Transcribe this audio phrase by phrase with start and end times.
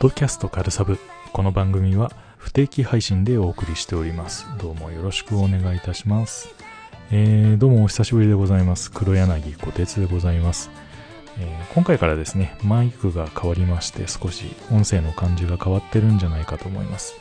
[0.00, 0.96] ドキャストカルサブ。
[1.32, 4.46] この番組は不定期配信でお送りしております。
[4.60, 6.54] どうもよろしくお願いいたします。
[7.10, 8.92] えー、どうもお久しぶりでございます。
[8.92, 10.70] 黒柳小鉄でございます。
[11.40, 17.14] えー今回からですね、マイクが変わりまして少し音声の感じが変わってるんじゃないかと思います。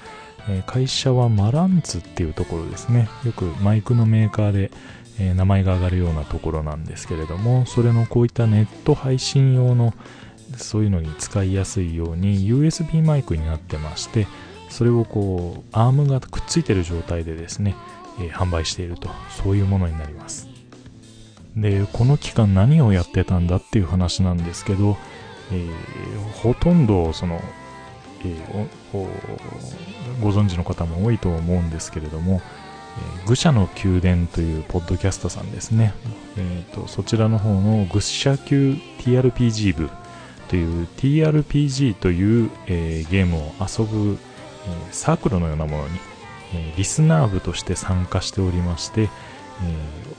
[0.47, 3.09] えー会社はマランツっていうところですね。
[3.25, 4.69] よくマイクのメーカーで、
[5.33, 9.96] 名前が上がるようなところなんですけれども、それのこういったネット配信用の
[10.56, 14.28] そういうのに使いやすいように USB マイクになってまして、
[14.69, 17.75] それをこう、アームがくっついてる状態でですね、
[18.19, 19.10] えー販売していると、
[19.43, 20.47] そういうものになります。
[21.55, 24.97] で、この期間何をやってたんだっていう話なんですけど、
[25.52, 25.71] えー
[26.41, 27.41] ほとんどその、
[28.24, 28.68] えー
[30.21, 32.41] ご存知の方も多いと思うんですけれども、
[33.23, 35.94] え愚者の宮殿というポッドキャストさんですね。
[36.38, 39.89] えーとそちらの方の愚者級 TRPG 部
[40.49, 44.17] という TRPG という、えーゲームを遊ぶ、
[44.65, 45.99] えーサークルのようなものに、
[46.53, 49.09] えーリスナー部として参加しておりまして、えー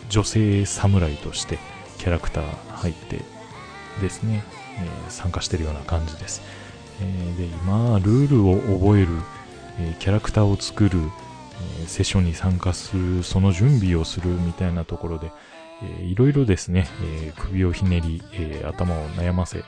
[0.09, 1.59] 女性侍として
[1.99, 2.45] キャラクター
[2.77, 3.21] 入って
[4.01, 4.43] ですね、
[4.79, 6.43] え参加してるような感じです。
[7.01, 9.09] えーで今、ルールを覚える、
[9.81, 10.99] えキャラクターを作る、
[11.83, 15.31] えセッションに参加する、その準備をするみたいなところで、
[15.83, 19.65] えーいろいろですね、え首をひねり、え頭を悩ませ、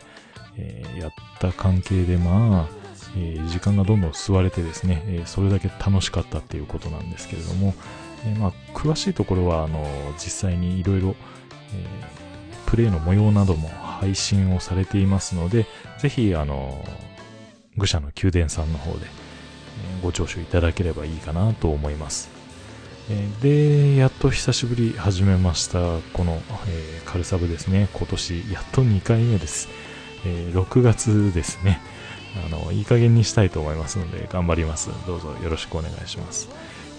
[0.56, 2.74] えーやった関係で、まあ、
[3.16, 7.74] えー時間がどんどん吸われてですね、えーそれだけ楽しかったっていうことなんですけれども、
[8.24, 9.86] えまあ、詳しいところは、あの、
[10.18, 11.14] 実際にいろいろ、
[12.66, 15.66] プレイの模様なども配信をされていますので、
[15.98, 16.84] ぜひ、あの、
[17.76, 22.28] 愚者の宮殿さんの方で、えご聴取いただければいいかなと思います。
[23.08, 25.78] えで、やっと久しぶり始めました、
[26.12, 27.88] この、えーカルサブですね。
[27.92, 29.68] 今年、やっと2回目です。
[30.24, 31.80] えー6月ですね。
[32.46, 34.90] あの、いい加減にしたいと思いますので、頑張ります。
[35.06, 36.48] どうぞよろしくお願いします。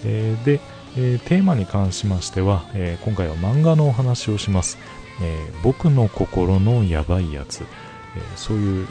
[0.04, 0.60] えーで、
[0.96, 4.78] えーテーマに関しましては、え今回は漫画のお話をします。
[5.22, 7.62] え僕の心のやばいやつ。
[7.62, 7.66] え
[8.36, 8.86] そういう、え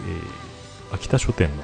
[0.94, 1.64] 秋田書店の、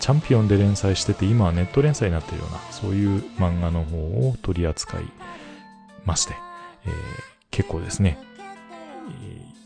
[0.00, 5.04] チャンピオンで連載してて、今はネット連載になってるような、そういう漫画の方を取り扱い
[6.04, 6.34] まして、
[6.86, 6.92] えー
[7.50, 8.16] 結構ですね、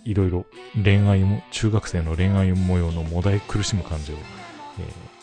[0.04, 0.46] いろいろ
[0.82, 5.14] 恋愛も、中学生の恋愛模様のもだえ苦しむ感じを、えー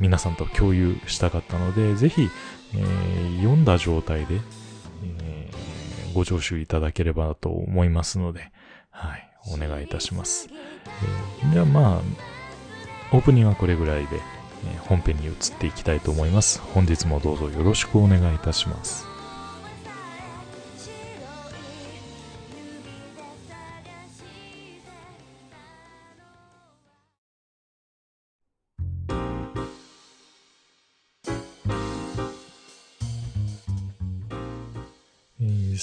[0.00, 2.28] 皆さんと共有したかったので、ぜひ、
[2.74, 4.40] えー読んだ状態で、
[5.18, 8.52] えーご聴取いただければと思いますので、
[8.90, 10.48] はい、お願いいたします。
[11.42, 16.60] えーではまあ、オープニングはこれぐらいで、え本編に移っていきたいと思います。
[16.60, 19.13] 本日もどうぞよろしくお願いいたします。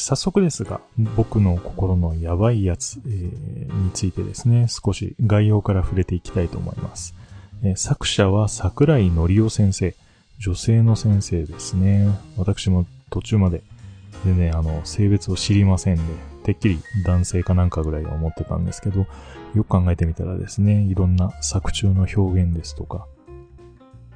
[0.02, 0.82] 早速ですが、
[1.16, 7.16] 僕の心のやばいやつ、えーについてですね、少し概要から触れていきたいと思います。
[7.64, 9.96] えー作者は桜井のりお先生、
[10.40, 12.08] 女性の先生ですね。
[12.38, 13.62] 私も途中まで、
[14.26, 16.02] でね、あの、性別を知りませんで、
[16.44, 19.06] てっきり男性かなんかぐらいは思ってたんですけど、
[19.54, 23.06] よく考えてみたらですね、いろんな作中の表現ですとか、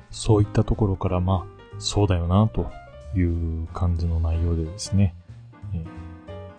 [0.10, 2.72] そういったところから、まあ、そうだよな、と
[3.16, 5.14] いう感じの内容でですね、
[5.74, 5.86] えー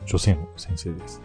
[0.06, 1.20] 女性の先生です。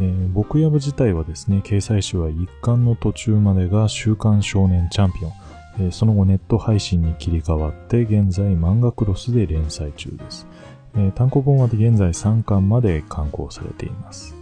[0.00, 5.32] えー僕やぶ自体はですね、掲載誌は一巻の途中までが週刊少年チャンピオン、
[5.80, 10.46] えーその後ネット配信に切り替わって、現在漫画クロスで連載中です。
[10.96, 14.34] え単行本は現在3巻まで刊行されています。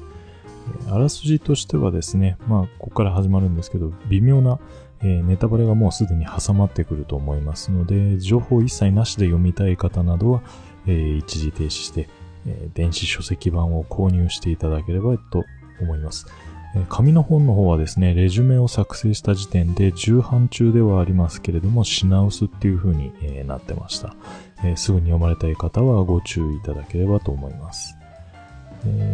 [0.91, 4.59] あらすじとしてはですね、まあ、ここから始まるんですけど、微妙な、
[5.03, 10.43] えネタバレがもうすでに挟まってくると思いますので、情報一切なしで読みたい方などは、
[10.87, 12.09] え一時停止して、
[12.47, 15.45] え電子書籍版を購入していただければと
[15.81, 16.27] 思います。
[16.89, 23.13] 紙の本の方はですね、レジュメを作成した時点で重版中ではありますけれども、品薄っていう風に、
[23.47, 24.15] なってました、
[24.77, 27.97] すぐに読まれたい方はご注意いただければと思います。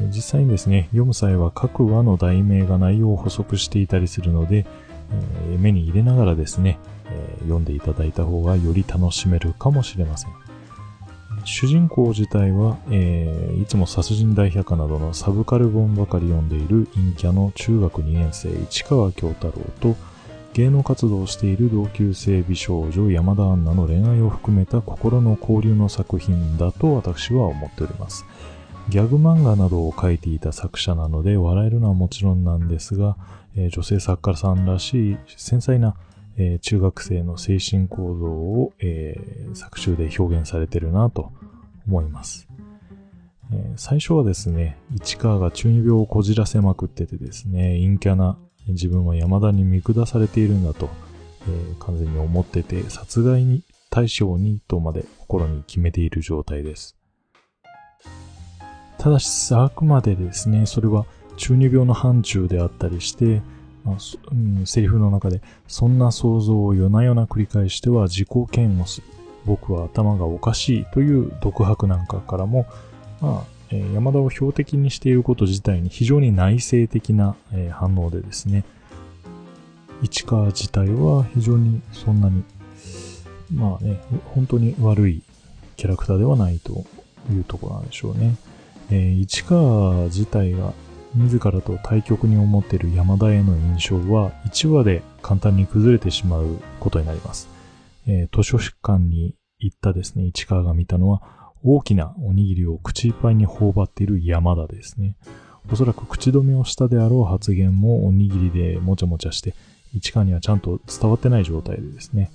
[0.09, 4.67] 実際にですね、読む際は各話の題名が内容を補足していたりするので、
[5.59, 6.79] 目に入れながらですね、
[7.43, 10.33] 読んでいただいた方がより楽しめるかもしれません。
[11.45, 19.97] 主人公自体は、えーいつも殺人大百科などのサブカル本ばかり読んでいる陰キャの中学2年生市川京太郎と
[20.53, 28.27] 芸能活動をしている同級生美少女山田杏奈の恋愛を含めた心の交流の作品だと私は思っております。
[28.89, 33.17] ギャグ漫画などを描いていた作者なので笑えるのはもちろんなんですが、
[33.57, 35.95] えー女性作家さんらしい繊細な、
[36.37, 41.33] えー、中学生の精神構造を、えー、作中で表現されてるなと
[41.87, 42.49] 思います。
[43.53, 48.39] え、最初はですね、市川が中二病をこじらせまくっててですね、陰キャな
[48.69, 50.89] 自分は山田に見下されているんだと、
[51.49, 56.97] え、完全に思ってて、殺害に対象にとまで心に決めている状態です。
[58.99, 61.05] ただし、あくまでですね、それは
[61.37, 63.43] 中二病の範疇であったりして、
[63.85, 63.97] まあ
[64.31, 69.07] うん、セリフの中で、そんな想像を夜な夜な繰り返しては自己嫌悪する。
[69.45, 72.67] 僕は頭がおかしいという独白なんかからも、
[73.21, 78.65] まあ、えー、山田を標的にしていること自体に非常に内省的な、えー、反応でですね、
[80.03, 82.45] 市川自体は非常にそんなに、
[83.53, 84.01] まあね、
[84.35, 85.23] 本当に悪い
[85.77, 86.85] キャラクターではないと
[87.33, 88.37] いうところなんでしょうね。
[88.91, 90.73] えー、市川自体が
[91.15, 97.49] 自らと対極に思っている山田への印象は1話で簡単に崩れてしまうことになります。
[98.07, 101.23] えー、図書館に行ったですね、市川が見たのは
[101.63, 105.17] 大きなおにぎりを口いっぱいに頬張っている山田ですね。
[105.71, 109.55] おそらく口止めをしたであろう発言もおにぎりでもちゃもちゃして、
[109.95, 112.31] 市川にはちゃんと伝わってない状態でですね。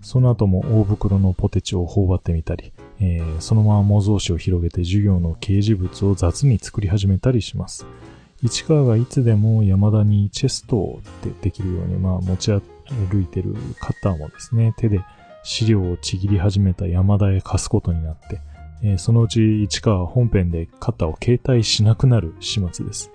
[0.00, 7.86] その後も大袋のポテチを頬張ってみたり、えー、そのまま模造紙を広げて授業の掲示物を雑に作り始めたりします。
[8.42, 15.00] 市川がいつでも山田にチェストってできるように、まあ持ち歩いてるカッターもですね、手で
[15.44, 18.40] 資料をちぎり始めた山田へ貸すことになって、
[18.82, 23.12] えー、そのうち市川は本編でカッターを携帯しなくなる始末です。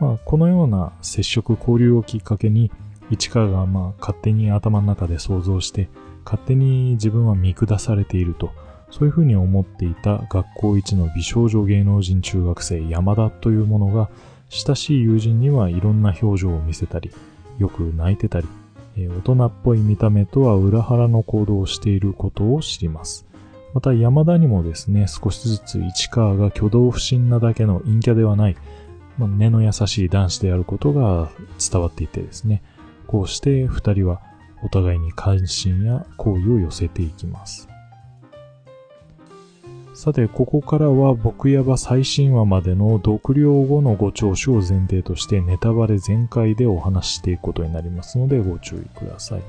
[0.00, 2.72] まあ、このような接触交流をきっかけに、
[3.10, 5.88] 市川がまあ勝手に頭の中で想像して、
[6.24, 8.50] 勝手に自分は見下されていると、
[8.90, 14.10] そういうふうに思っていた学校一の美少女芸能人中学生山田というものが、
[14.50, 17.10] 親しい友人にはいろんな表情を見せたり、
[17.58, 18.48] よく泣いてたり、
[18.96, 23.26] え大人っぽい見た目とは裏腹の行動をしていることを知ります。
[23.72, 28.56] また山田にもですね、少しずつ市川が挙動不審なだけの陰キャではない、
[29.16, 31.30] まあ、根の優しい男子であることが
[31.70, 32.62] 伝わっていてですね、
[33.06, 34.20] こうして二人は
[34.64, 37.69] お互いに関心や好意を寄せていきます。
[40.00, 49.42] さて、ここからは僕やば最新話までの読了後のご聴取を前提としてネタバレ全開でお話していくことになりますのでご注意ください。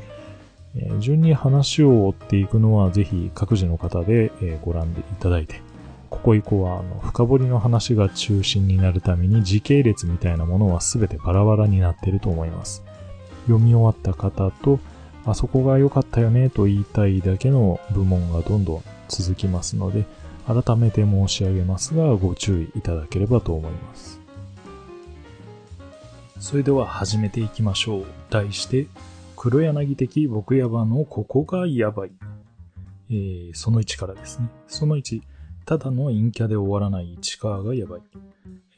[0.76, 5.62] えー、順に話を追っていくのはぜひ各自の方で、え、ご覧いただいて、
[6.10, 12.84] ここ以降はあの深掘りの話が中心になるために時系列みたいなものは全てバラバラになっていると思います。
[13.44, 14.82] 読み終わった方と、
[15.26, 20.04] あそこが良かったよねと言いたいだけの部門がどんどん続きますので、
[20.48, 24.20] 改めて申し上げますが、ご注意いただければと思います。
[26.40, 28.06] それでは始めていきましょう。
[28.30, 28.88] 題して、
[29.36, 32.12] 黒柳的僕ヤバのここがやばい。
[33.10, 34.50] えー、その1からですね。
[34.68, 35.22] その1、
[35.66, 38.02] ただの陰キャで終わらない市川がやばい。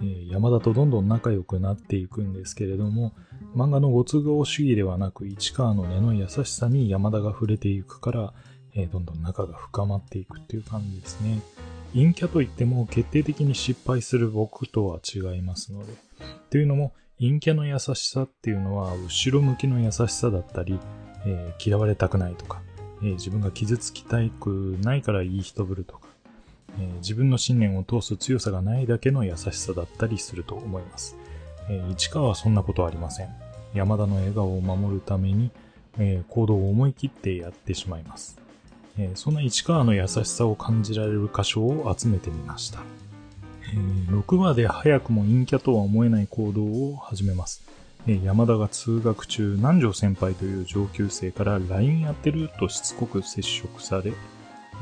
[0.01, 3.13] え、山田とどんどん仲良くなっていくんですけれども、
[3.55, 8.33] 漫画のご都合主義ではなく市川の根の優しさに山田が触れていくから、
[8.75, 11.39] え、どんどん仲が深まっていくっていう感じですね。
[11.93, 15.93] 陰キャといっても決定的に失敗する僕とは違いますので。
[16.49, 20.79] というのも、陰キャの優しさっていうのは、後ろ向きの優しさだったり、
[21.25, 22.61] えー、嫌われたくないとか、
[23.01, 26.07] えー、自分が傷つきたくないからいい人ぶるとか、
[26.79, 31.15] えー、自分の信念を通す強さがないだけの優しさだったりすると思います。
[31.69, 33.29] え市川はそんなことはありません。
[33.73, 35.51] 山田の笑顔を守るために、
[35.97, 38.42] え行動を思い切ってやってしまいます。
[38.97, 42.81] えー、そんな市川の優しさを感じられる箇所を集めてみました。
[43.73, 47.63] えー、6話で早くも陰キャとは思えない行動を始めます。
[48.05, 54.13] えー、山田が通学中、南條先輩という上級生から LINE やってるとしつこく接触され、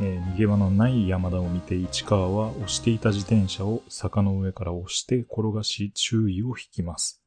[0.02, 7.22] え逃げ場のない山田を見て市川は押していた自転車を坂の上から押して転がし注意を引きます。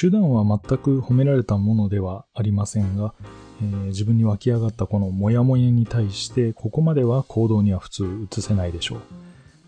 [0.00, 3.14] 手段は全く褒められたものではありませんが、
[3.62, 9.00] えー、自分に湧き上がったこのモヤモヤに対してここまでは行動には普通移せないでしょう、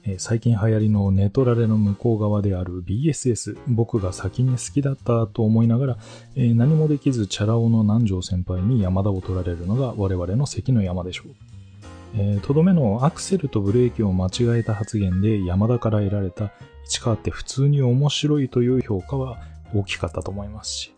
[0.04, 5.97] えー、最近流行りのネトラレの向こう側である BSS 僕が先に好きだったと思いながら、
[6.37, 12.40] えー、何もできずチャラ男の南條先輩に山田を取られるのが我々の関の山でしょう。
[12.40, 16.50] とどめのアクセルとブレーキを間違えた発言で山田から得られた
[16.87, 19.38] 市川って普通に面白いという評価は
[19.75, 20.92] 大きかったと思いますし、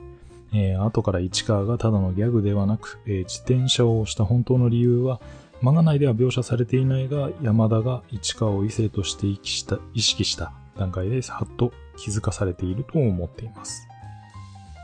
[0.53, 5.21] えー、後から市川がただのギャグではなく、えー、自転車を押した本当の理由は、
[5.63, 13.87] 漫画内では描写されていないが、山田が市川を異性として意識した意識した段階ではっと気づかされていると思っています。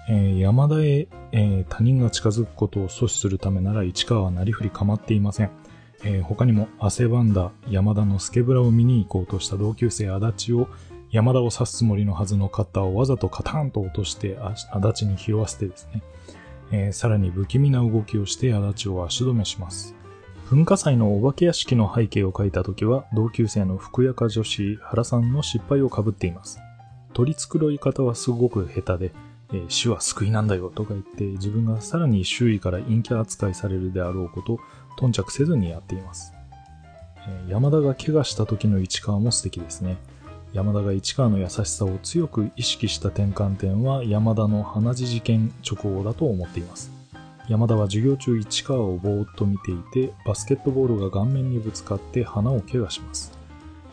[0.08, 5.50] えー、山田へ、え、他人が近づくことを阻止するためなら市川はなりふり構っていません。
[6.04, 10.68] え、他にも汗ばんだ山田のスケブラを見に行こうとした同級生足立を
[11.12, 16.02] 山田を刺すつもりのはずのカッターをわざとカタンと落として足立に拾わせてですね、
[16.72, 19.94] えー、さらに不気味な動きをして足立を足止めします。
[20.48, 26.60] 文化祭のお化け屋敷の背景を描いた時は同級生の福岡女子原さんの失敗をかぶっています。
[27.14, 29.14] 取り繕い方はすごく下手で、
[29.52, 34.60] えー、死は救いなんだよとか言って自分がさらに周囲から陰キャ扱いされるであろうこと
[34.96, 36.32] 頓着せずにやっています。
[37.28, 39.96] えー、山田が怪我した時の市川も素敵ですね。
[40.56, 46.90] 山田が市川の優しさを強く意識した転換点は山田の鼻血事件直後だと思っています。
[47.46, 53.36] 山田は授業中市川をぼーっと見ていて、バスケットボールが顔面にぶつかって鼻を怪我します。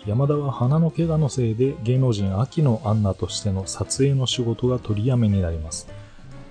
[0.05, 5.89] 山田は鼻の怪我のせいで芸能人秋野アンナとしての撮影の仕事が取りやめになります。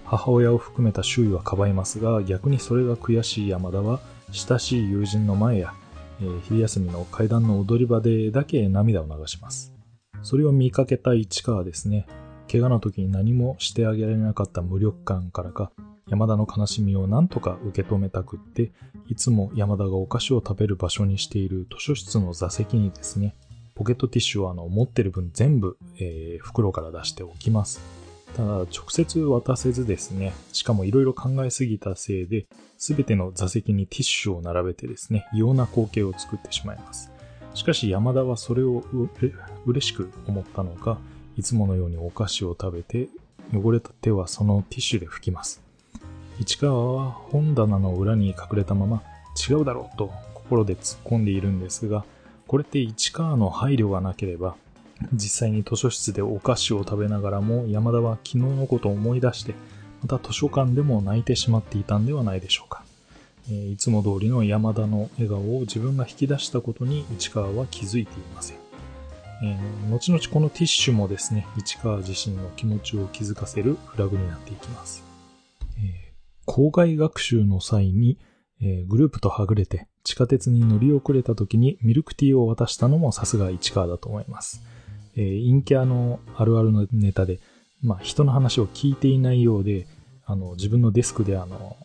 [0.04, 3.98] 母親を含めた周囲はかばいますが、逆にそれが悔しい山田は、
[4.30, 5.72] 親しい友人の前や、
[6.20, 9.71] えー、昼休みの階段の踊り場でだけ涙を流します。
[10.22, 12.06] それを見かけた市川ですね。
[12.50, 15.72] 怪我の時に何もしてあげられなかった無力感からか、
[16.08, 18.72] 山田の悲しみを何とか受け止めたくって、
[19.08, 23.34] いつも山田がお菓子を食べる場所にしている図書室の座席にですね、
[23.74, 27.80] ポケットティッシュをあの持ってる分全部、えー、袋から出しておきます。
[28.36, 32.46] ただ、直接渡せずですね、しかも色々考えすぎたせいで、
[32.78, 37.11] すべての座席にティッシュを並べてですね、異様な光景を作ってしまいます。
[37.54, 38.82] しかし山田はそれを
[39.66, 40.98] 嬉しく思ったのか、
[41.36, 43.08] いつものようにお菓子を食べて、
[43.54, 45.62] 汚れた手はそのティッシュで拭きます。
[46.40, 49.02] 市川は本棚の裏に隠れたまま、
[49.48, 52.04] 違うだろうと心で突っ込んでいるんですが、
[52.46, 54.56] これって市川の配慮がなければ、
[55.12, 59.54] 実際に図書室でお菓子を食べながらも山田は昨日のことを思い出して、
[60.02, 62.81] また図書館でも泣いてしまっていたんではないでしょうか。
[63.52, 68.56] え、いつも通りの山田の笑顔を自分が引き出したことに市川は気づいていません。
[69.44, 75.04] えー、後々このティッシュもですね、市川自身の気持ちを気づかせるフラグになっていきます。
[75.78, 78.18] えー、校外学習の際に、
[78.60, 84.62] えー、グループとはぐれて地下鉄に乗り遅れた時にミルクティーを渡したのもさすが市川だと思います。
[85.16, 87.40] えー、陰キャのあるあるのネタで、
[87.82, 89.86] まあ、人の話を聞いていないようで、
[90.24, 91.76] あの、自分のデスクであの、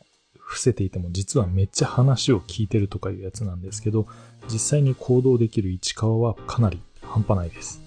[0.47, 4.07] 伏せていても実はめっちゃ話を聞いてるとかいうやつなんですけど、
[4.49, 7.81] 実際に行動できる市川はかなり半端ないです。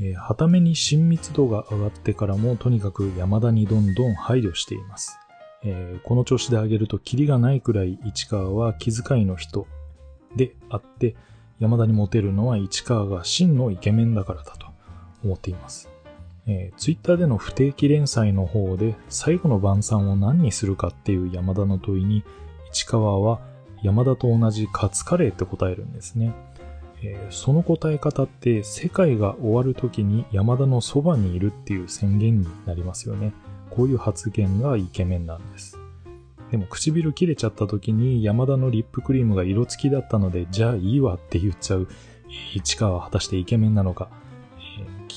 [0.00, 5.18] えー、はために親密度が上がってからもとにかく山田にどんどん配慮しています。
[5.62, 9.66] えー、この調子で上げるとキリがないくらい市川は気遣いの人
[10.34, 11.16] であって、
[11.58, 14.68] 山田にモテるのは市川が真のイケメンだからだと
[15.22, 15.89] 思っています。
[16.50, 22.24] えー、ツイッターでの不定期連載の方で最後の晩餐を何にするかっていう山田の問いに
[22.72, 23.40] 市川は
[23.84, 26.34] 山田と同じカツカレーって答えるんですね。
[27.02, 33.32] えー、その答え方って世界が終わる時に山田のそばにいるっていう宣言になりますよね。
[33.70, 35.78] こういう発言がイケメンなんです。
[36.50, 41.86] でも唇切れちゃった時に山田のリップクリームが色付きだったのでじゃあいいわって言っちゃう
[42.54, 44.10] 市川は果たしてイケメンなのか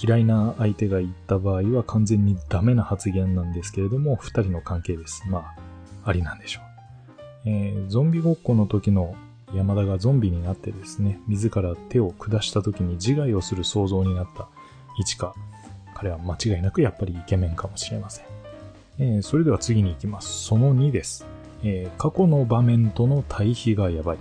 [0.01, 5.23] 嫌いな相手が言った場合は完全にダメな発言なんですけれども、二人の関係です。
[5.29, 5.53] ま
[6.03, 7.49] あ、ありなんでしょう。
[7.49, 9.15] えー、ゾンビごっこの時の
[9.53, 14.47] 山田がゾンビになってですね、自ら手を下した時に自害をする想像になった
[14.97, 15.33] 市川。
[15.93, 18.25] 彼は間違いなくやっぱりイケメンかもしれません。
[18.99, 20.45] えー、それでは次に行きます。
[20.45, 21.25] その2です。
[21.63, 24.17] えー、過去の場面との対比がやばい。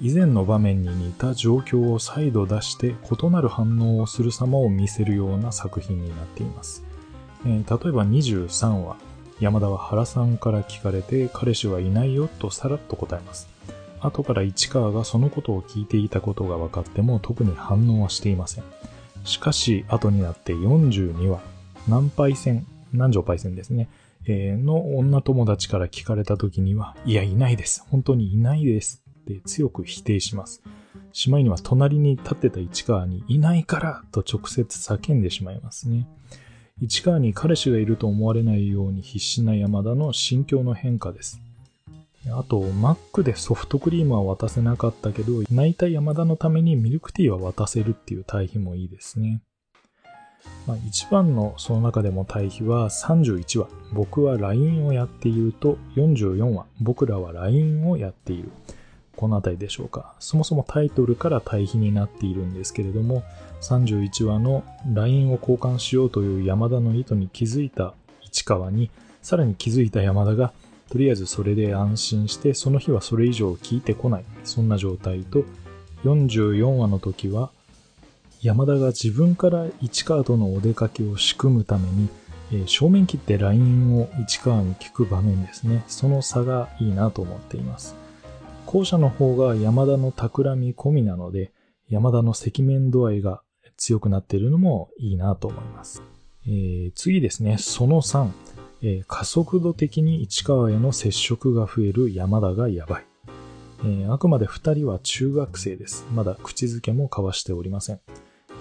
[0.00, 6.84] 以前の場面に似た状況を再度出して異なる反応をする様を見せるような作品になっています。
[7.44, 8.96] 例えば23話、
[9.40, 13.48] 山田は原さんから聞かれて彼氏はいないよとさらっと答えます。
[14.00, 18.64] 後から市川がそのことを聞いていたことが分かっても特に反応はしていません。
[19.24, 21.40] しかし後になって42話、
[21.88, 23.88] 南パイセン、南條パイセンですね、
[24.26, 27.84] の女友達から聞かれた時には、いや、いないです。
[27.90, 29.02] 本当にいないです
[29.36, 30.62] って強く否定します。
[31.12, 36.06] しまいには隣に立ってた市川にいないからと直接叫んでしまいますね。
[36.80, 41.40] 市川に彼氏がいると思われないように必死な山田の心境の変化です。
[42.30, 49.40] あと、マックでソフトクリームは渡せなかったけど、泣いた山田のためにミルクティーは渡せるっていう対比もいいですね。
[50.66, 58.50] まあ、一番のその中でも対比は31話、僕は LINE をやっていると44話、僕らは LINE をやっている。
[59.18, 60.14] この辺りでしょうか。
[60.20, 63.24] そもそもタイトルから対比になっているんですけれども、
[63.62, 64.62] 31話の
[64.94, 70.52] LINE を交換しようという山田の意図に気づいた市川に、さらに気づいた山田が、
[70.88, 74.24] とりあえずそれで安心して、その日はそれ以上聞いてこない。
[74.44, 75.42] そんな状態と、
[76.04, 77.50] 44話の時は、
[78.40, 82.08] 山田が自分から市川とのお出かけを仕組むために、
[82.52, 85.82] えー、正面切って LINE を市川に聞く場面ですね。
[85.88, 87.96] その差がいいなと思っています。
[88.70, 91.52] 後者の方が山田の企み込みなので、
[91.88, 93.40] 山田の赤面度合いが
[93.78, 96.02] 強くなっているのもいいなと思います。
[96.46, 98.28] えー、次ですね、その3、
[98.82, 103.06] えー、加速度的に市川への接触が増える山田がやばい。
[103.84, 106.06] えー、あくまで2人は中学生です。
[106.12, 108.00] まだ口づけも交わしておりません。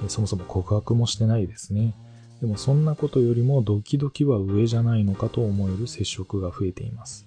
[0.05, 1.93] えそもそも告白もしてないですね。
[2.39, 7.26] でもそんなことよりもドキドキは上じゃないのかと思える接触が増えています。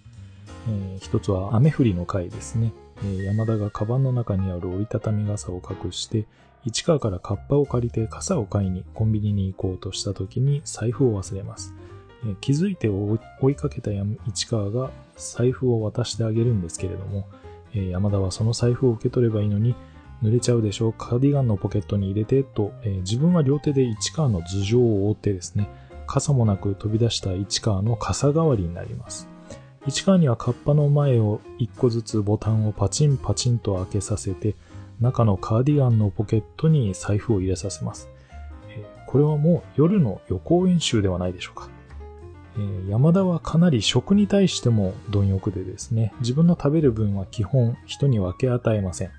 [0.69, 2.73] えー、一つは雨降りの回ですね。
[2.99, 6.27] えー、山田がカバンの中にある折りたたみ傘を隠して、
[6.65, 11.75] 市川からカッパを借りて傘を買いにコンビニに行こうとした時に財布を忘れます。
[12.25, 13.91] えー、気づいて追いかけた
[14.27, 17.27] 市川が財布を渡してあげるんですけれども、
[17.73, 19.75] え山田はその財布を受け取ればいいのに、
[20.23, 25.69] 濡れちゃうでしょうカーディガンのポケットに入れてと、えー、自分は両手で市川の頭上を覆ってですね、
[26.07, 29.30] 傘もなく飛び出した市川の傘代わりになります。
[29.87, 34.55] 市川にはカッパの前を一個ずつボタンをパチンパチンと開けさせて、
[35.01, 38.09] 中のカーディガンのポケットに財布を入れさせます。
[39.07, 41.69] これはもう夜の予行演習ではないでしょうか。
[42.89, 49.11] 山田はかなり食に対しても貪欲でですね、自分の食べる分は基本人に分け与えません。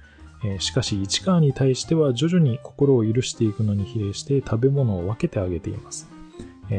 [0.60, 6.08] しかし市川に対しては徐々に心を許していくのに比例して食べ物を分けてあげています。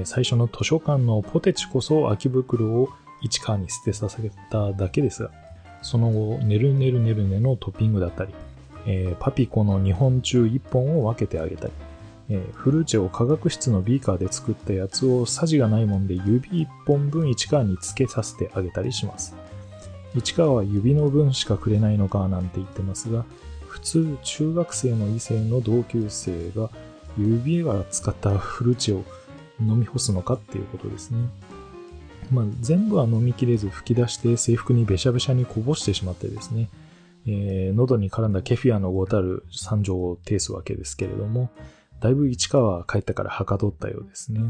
[0.04, 2.88] 最初の図書館のポテチこそ空き袋を
[3.22, 5.30] 市川に捨てさせただけですが、
[5.82, 8.34] その後、ねるねるねるねのトッピングだったり、
[8.86, 11.72] えー、パピコの2本中1本を分けてあげたり、
[12.30, 19.34] えー、フルーチェを化学室のビーカーで作ったやつをさじがないもんで指1本分市川につけさせてあげたりします。
[20.14, 23.24] 市川は指の分しかくれないのかなんて言ってますが、
[23.66, 26.70] 普通中学生の異性の同級生が
[27.18, 29.04] 指が使ったフルーチェを
[29.60, 31.18] 飲み干すのかっていうことですね。
[32.32, 36.70] まあ、全部は飲みきれず吹き出して制服にべしゃべしゃにこぼしてしまってですね、
[37.26, 41.50] えー、喉に絡んだケフィアのごたる惨状を呈すわけですけれども、
[42.00, 44.40] だいぶ市川は帰ったからはかどったようですね。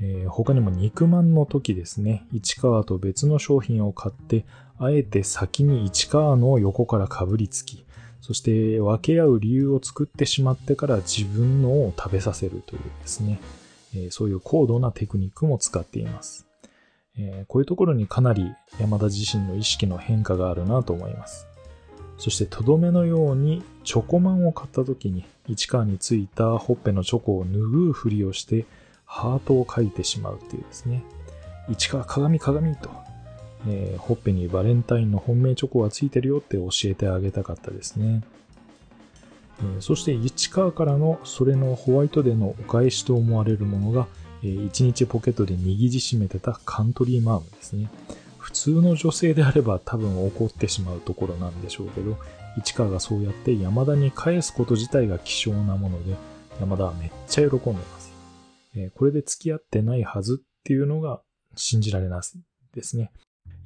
[0.00, 4.44] えー、他にも肉まんの時ですね、市川と別の商品を買って、
[4.78, 7.84] あえて先に市川の横からかぶりつき、
[8.20, 13.38] そして分け合う理由を作ってしまってから自分のを食べさせるというですね、
[13.94, 16.46] え、そういう高度なテクニックも使っています。
[17.16, 21.46] え、こういうところにかなり山田自身の意識の変化があるなと思います。
[22.18, 28.66] そしてとどめのようにチョコマンを買った時に市川についたほっぺのチョコを拭うふりをして
[29.04, 31.04] ハートを描いてしまうっていうですね。
[31.68, 32.90] 市川鏡鏡と、
[33.66, 38.22] えー、ほっぺにバレンタインの本命チョコがついてるよって教えてあげたかったですね。
[39.80, 44.06] そして市川からのそれのホワイトデーのお返しと思われるものが、
[44.42, 47.88] えー、一日ポケットで握りしめてたカントリーマームですね。
[48.38, 52.18] 普通の女性であれば多分怒ってしまうところなんでしょうけど、
[52.58, 56.14] 市川がそうやって山田に返すこと自体が希少なもので、
[56.60, 58.12] 山田はめっちゃ喜んでます。
[58.94, 61.20] これで付き合ってないはずっていうのが
[61.56, 62.38] 信じられます
[62.74, 63.10] ですね。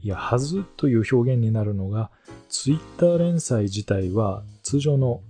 [0.00, 2.10] いや、はずという表現になるのが、
[2.48, 5.22] ツイッター連載自体は通常の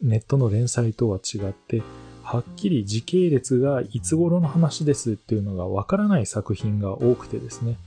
[0.00, 1.82] ネットの連載とは違って、
[2.22, 7.78] はっきり時系列がいつ頃の話ですっていうのがわからない作品が多くてですね、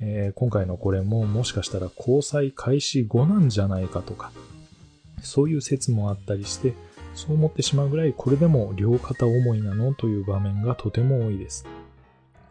[0.00, 4.32] えー、今回のこれももしかしたら交際開始後なんじゃないかとか、
[5.22, 6.74] そういう説もあったりして、
[7.14, 11.66] そう思ってしまうぐらいこれでも両肩重いなのという場面がとても多いです。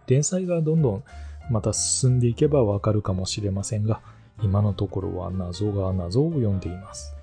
[0.07, 1.03] 連載がどんどん
[1.49, 3.99] また進んでいけばわかるかもしれませんが、
[4.41, 7.13] 今のところは謎が謎を読んでいます。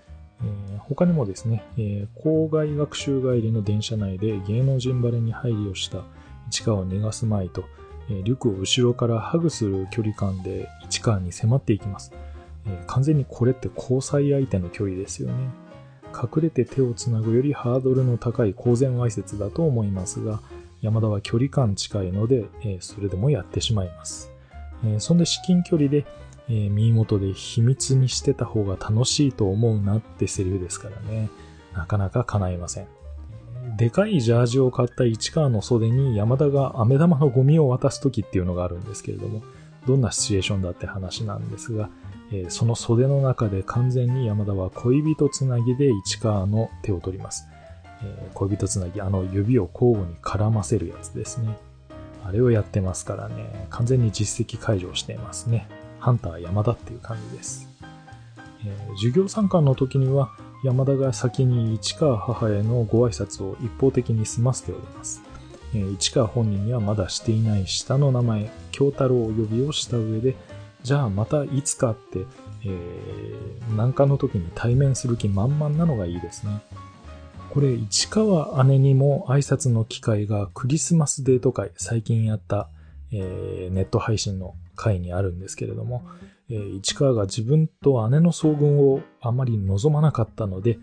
[0.42, 6.02] えー、他にもですね、えー、校外学習帰りの電車内で芸能人バレに配慮した
[6.50, 7.64] 市川を逃がすまいと、
[8.08, 12.12] えー、リュックを後ろからハグする距離感で市川に迫っていきます。
[12.66, 15.34] え完全にこれって交際相手の距離ですよね。
[16.12, 20.40] 隠れて手をつなぐよりハードルの高い公然わいせつだと思いますが、
[20.82, 24.32] 山田は距離感近いので、えそれでもやってしまいます。
[24.84, 26.04] えそんで至近距離で、
[26.50, 31.30] え耳元で秘密にしてた方が楽しいと思うなってセリフですからね。
[31.74, 32.88] なかなか叶いません。
[33.76, 39.42] でかいジャージを買った市川の袖に山田が飴玉のゴミを渡す時っていうのがあるんですけれども、
[39.86, 41.88] どんなシチュエーションだって話なんですが、
[42.32, 47.46] えー、その袖の中で完全に山田は恋人つなぎで市川の手を取ります。
[48.02, 51.56] えー、恋人つなぎ、あの指を交互に絡ませるやつですね。
[52.24, 55.68] あれをやってますからね、完全に実績解除していますね。
[56.00, 57.68] ハンター山田っていう感じです。
[58.64, 60.30] えー、授業参観の時には
[60.64, 65.22] 山田が先に市川母へのご挨拶を一方的に済ませております。
[65.74, 70.36] えー、市川本人にはまだしていない下の名前、京太郎を呼びをした上で、
[70.82, 72.20] じゃあまたいつかって、
[72.64, 76.60] えー、南下の時に対面する気満々なのがいいですね。
[77.50, 82.68] これ、市川姉にも挨拶の機会がクリスマスデート会、最近やった、
[83.12, 86.02] えー、ネット配信の会にあるんですけれども、
[86.48, 90.78] えー、市川が自分と姉の遭遇をあまり望まなかったので、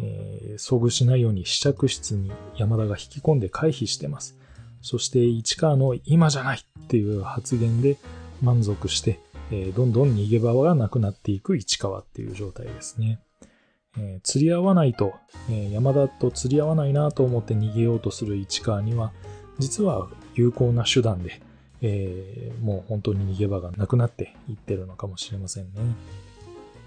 [0.00, 4.36] えー、遭遇しないように試着室に山田が引き込んで回避してます。
[4.82, 7.96] そして市川の今じゃないっていう発言で
[8.42, 9.18] 満足して、
[9.50, 13.20] え、どんどん逃げ場がなくなっていく市川っていう状態ですね。
[13.96, 15.14] え、釣り合わないと、
[15.50, 19.12] え、山田と釣り合わないなと思って逃げようとする市川には、
[19.58, 21.40] 実は有効な手段で、
[21.86, 25.70] えー、もう本当に逃げ場がなくなっていってるのかもしれませんね。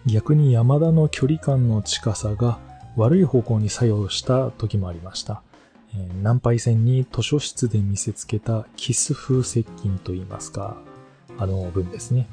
[0.08, 2.58] 逆に山田の距離感の近さが
[2.96, 5.44] 悪い方向に作用した時もありました。
[5.94, 10.78] えー、南海線に図書室で見せつけたキス風接近といいますか、
[11.38, 12.28] あの文ですね。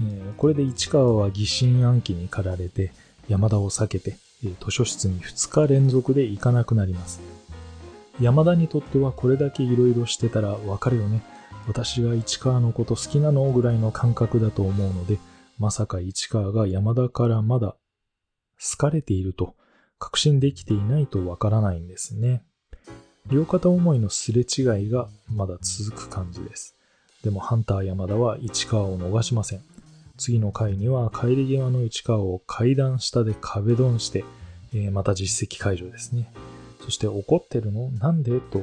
[0.00, 2.92] えー、これで市川は疑心暗鬼に駆られて
[3.28, 7.20] 山田を避けて、え、図書室に2日連続で行かなくなります。
[8.22, 11.20] 山田にとってはこれだけ色々してたらわかるよね。
[11.66, 15.18] 私が市川のこと好きなのぐらいの感覚だと思うので、
[15.58, 17.76] まさか市川が山田からまだ
[18.58, 19.54] 好かれていると
[19.98, 22.42] 確信できていないとわからないんですね。
[23.28, 26.74] 両肩思いのすれ違いがまだ続く感じです。
[27.24, 29.62] でもハンター山田は市川を逃しません。
[30.16, 34.24] 次の回には帰り際の市川を階段下で壁ドンして、
[34.72, 36.32] えー、また実績解除ですね。
[36.84, 38.62] そして怒ってるのなんでと、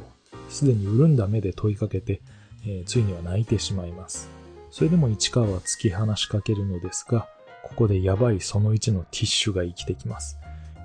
[0.50, 2.22] すでに潤んだ目で問いかけて、
[2.66, 4.30] えー、ついには泣いてしまいます。
[4.72, 7.28] それでも市川は突き放しかけるのですが、
[7.64, 10.38] ここでやばいその1のティッシュが生きてきます。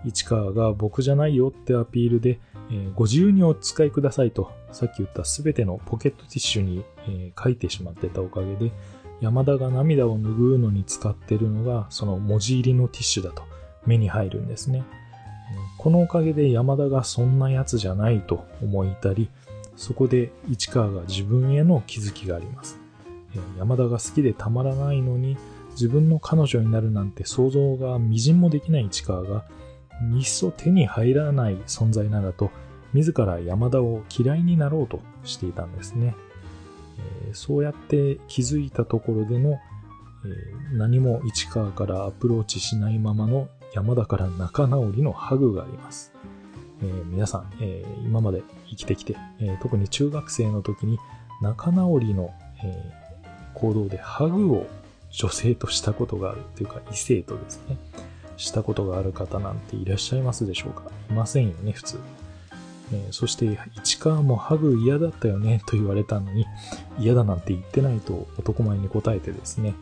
[0.04, 2.38] 市川が僕じゃないよってアピールで、
[2.70, 8.72] えー、ご自由にお使いくださいと、さっき言ったすべてのポケットティッシュに、えー、書いてしまってたおかげで、
[9.20, 13.42] 山田が涙を拭うのに使ってるのが、その文字入りのティッシュだと
[13.84, 14.84] 目に入るんですね。
[15.78, 19.28] このおかげで山田がそんなやつじゃないと思いたり、
[19.78, 22.80] そこで市川が自分への気づきがあります。
[23.56, 25.36] 山田が好きでたまらないのに、
[25.70, 29.44] 自分の彼女になるなんて想像が微塵もできない市川が、
[30.18, 32.50] いっそ手に入らない存在ならと、
[32.92, 36.16] 自ら山田を嫌いになろうとしていたんですね。
[37.32, 39.60] そうやって気づいたところでの、
[40.72, 46.12] 何も市川からアプローチしないままの山田から仲直りのハグがあります。
[46.82, 50.98] えー、皆さん、えー、今まで生きてきて、えー、特に中学生の時に
[51.42, 52.94] 仲直りの、え
[53.54, 54.66] 行動でハグを
[55.10, 57.76] 女性としたことがあるっていうか異性とですね、
[58.36, 60.84] したことがある方なんていらっしゃいますでしょうか？
[61.10, 61.98] いませんよね、普通。
[62.92, 66.46] えそして、市川もハグ嫌だったよねと言われたのに、
[66.98, 69.74] 嫌だなんて言ってないと男前に答えてですね、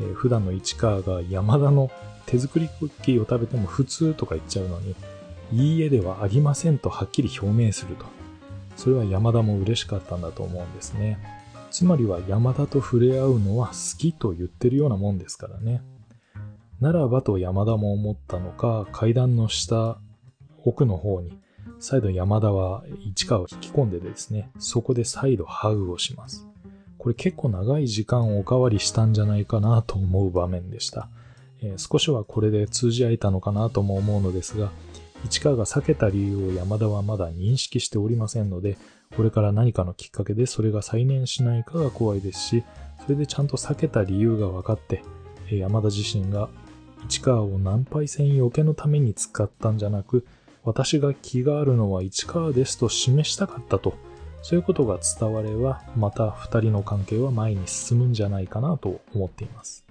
[0.00, 1.90] えー、普段の市川が山田の
[2.24, 4.94] 手作りクッキーを食べても普通とか言っちゃうのに、
[5.52, 8.04] いいえではありませんとはっきり表明すると。
[8.76, 11.18] それは山田も嬉しかったんだと思うんですね。
[11.70, 15.82] つまりは山田と触れ合うのは好きと言ってるようなもんですからね。
[16.80, 19.98] ならばと山田も思ったのか、階段の下、
[20.64, 21.38] 奥の方に、
[21.80, 26.46] 再度山田は市川を引き込んでですね、そこで再度ハグをします。
[26.98, 31.08] これ結構長い時間おかわりしたんじゃないかなと思う場面でした。
[31.60, 34.70] えー、少しはこれで通じ合えたのかなとも思うのですが、
[35.24, 38.78] 市川が避けた理由を山田はまだ認識しておりませんので、
[39.16, 42.64] これから何かのきっかけでそれが再燃しないかが怖いですし、
[43.02, 45.02] それでちゃんと避けた理由が分かって、
[45.50, 46.48] 山田自身が
[47.08, 50.26] 市川を南イ線よけのために使ったんじゃなく、
[50.62, 53.94] 私が気があるのは市川ですと示したかったと、
[54.42, 59.87] そういうことが伝われば、また二人の関係は前に進むんじゃないかなと思っています。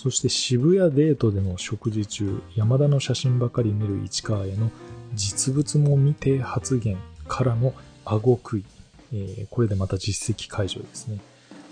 [0.00, 4.70] そして渋谷デートでの食事中、山田の写真ばかり見る市川への
[5.12, 6.96] 実物も見て発言
[7.28, 7.74] からの
[8.06, 8.64] 顎食い。
[9.12, 11.18] えー、これでまた実績解除ですね。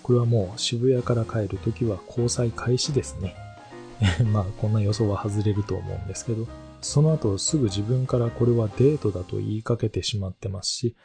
[0.03, 3.35] これはもう渋谷から帰るときは交際開始ですね。
[4.31, 6.47] まあこんな予想は外れると思うんですけど、
[6.83, 10.97] その後すぐ自分からこれはデートだと言いかけてしまってますし、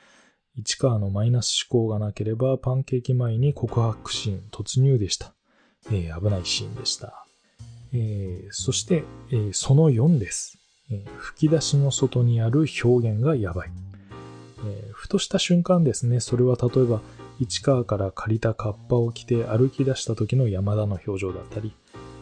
[0.56, 5.34] 市川のマイナス思考がなければパンケーキ前に告白シーン突入でした。
[5.92, 7.26] えー、危ないシーンでした。
[7.94, 10.58] えー、そして、えー、その4です、
[10.92, 13.72] え吹き出しの外にある表現がやばい。
[14.66, 17.02] えふとした瞬間ですね、それは例えば、
[17.40, 21.74] 市川から借りたカッパを着て歩き出した時の山田の表情だったり、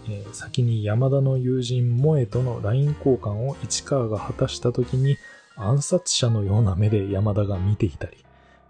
[0.10, 5.18] えー、先に山田の友人萌えとの LINE 交換を市川が果たした時に
[5.56, 8.18] 暗殺者のような目で山田が見ていたり、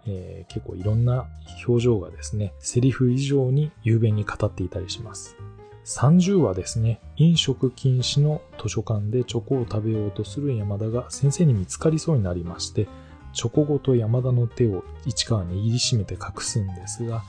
[0.06, 1.26] えー、結構いろんな
[1.66, 5.36] 表情がですね、セリフ以上に雄弁に語っていたりします。
[5.84, 12.86] 30話ですね、飲食禁止の図書館でチョコを食べようとする山田が先生に見つかりそうになりまして、
[13.32, 17.22] チョコごと山田の手を市川に握りしめて隠すんですが、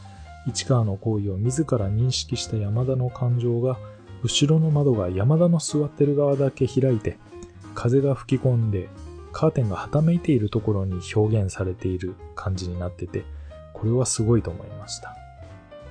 [0.48, 3.78] 市川の行為を自ら認識した山田の感情が、
[4.24, 7.18] 後ろの窓が山田の座ってる側だけ開いて、
[7.74, 8.90] 風が吹き込んで、
[9.34, 13.26] カーテンがはためいているところに表現されている感じになってて、
[13.74, 15.18] これはすごいと思いました。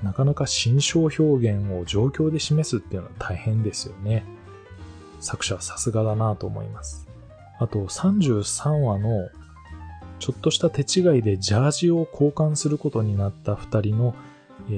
[0.02, 4.24] なかなか心象表現を状況で示すっていうのは大変ですよね。
[5.20, 7.07] 作者はさすがだなと思います。
[7.59, 9.28] あと33話の
[10.18, 14.14] ちょっとした手違いでジャージを交換することになった二人の、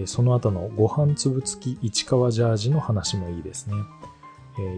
[0.06, 3.74] その後のご飯粒付き市川ジャージの話もいいですね、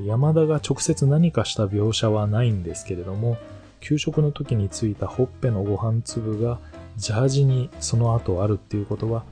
[0.05, 3.37] 山田が直接何かした描写はないんですけれども、
[3.81, 6.59] 給食の時についたほっぺのご飯粒が
[6.97, 9.25] ジャージにその後あるっていうことは、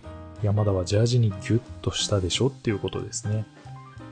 [0.43, 3.47] 山田はジャージにギュッとしたでしょっていうことですね。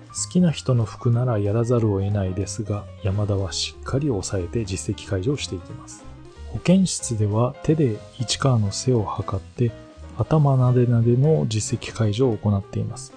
[0.08, 6.04] 好きな人の服ならやらざるを得ないですが、山田はしっかり抑えて実績解除をしていきます。
[6.50, 9.72] 保健室では手で市川の背を測って
[10.18, 13.14] 頭なでなでの実績解除を行っています。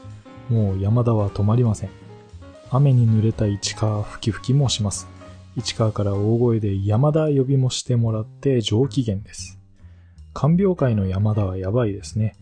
[0.50, 1.90] もう山田は止まりません。
[2.72, 5.08] 雨に濡れた市川吹き吹きもします。
[5.56, 9.58] 市川から大声で山田呼びもしてもらって上機嫌です。
[10.34, 12.36] 看病会の山田はやばいですね。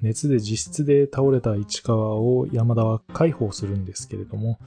[0.00, 4.58] 熱で自室で倒れた市川を山田は解放するんですけれども、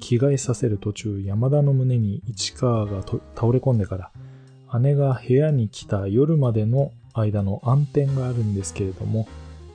[0.00, 9.26] 着替えさせる途中、山田の胸に市川が倒れ込んでから、姉が部屋に来た夜までの間の暗転があるんですけれども、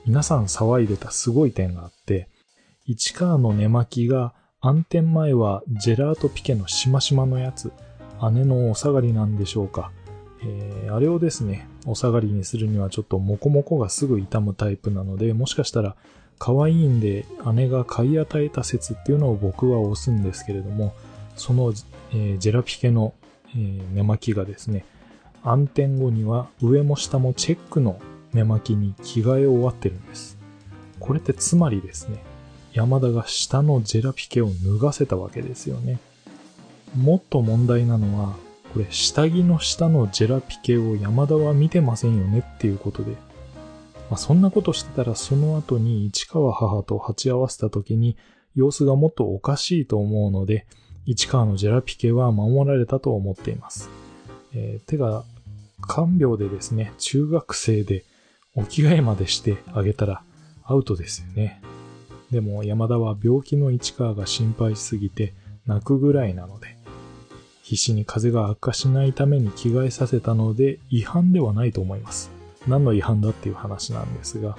[0.06, 2.28] 皆さん騒いでたすごい点があって、
[2.86, 4.34] 市川の寝巻きが
[4.66, 7.70] 暗転前はジェラートピケのしましまのやつ、
[8.32, 9.92] 姉のお下がりなんでしょうか。
[10.42, 15.96] えー、あれをですね、お下がりにするにはちょっとモコモコがすぐ傷むタイプなので、もしかしたら
[16.38, 20.94] 可愛いんで姉が買い与えた説っていうのを僕は押すんですけれども、
[21.36, 21.74] その、
[22.12, 23.12] えー、ジェラピケの、
[23.50, 24.86] えー、寝巻きがですね、
[25.42, 28.00] 暗転後には上も下もチェックの
[28.32, 30.38] 寝巻きに着替え終わってるんです。
[31.00, 32.24] これってつまりですね、
[32.74, 36.00] 山田が下のジェラピケを脱がせたわけですよね。
[36.96, 38.36] もっと問題なのは、
[38.72, 43.12] これ下着の下のジェラピケを山田は見てませんよねっていうことで、
[44.10, 48.16] まあ、そんなことしてたらその後に市川母と鉢合わせた時に
[48.54, 50.66] 様子がもっとおかしいと思うので、
[51.06, 53.88] 市川のジェラピケは守られたと思っています。
[54.52, 55.24] えー、てか、
[55.80, 58.04] 看病でですね、中学生で
[58.56, 60.22] お着替えまでしてあげたら
[60.64, 61.60] アウトですよね。
[62.30, 65.34] でも山田は病気の市川が心配しすぎて
[65.66, 66.76] 泣くぐらいなので、
[67.62, 72.30] 必死に風が悪化しないために着替えさせたので違反ではないと思います。
[72.68, 74.56] 何の違反だっていう話なんですが、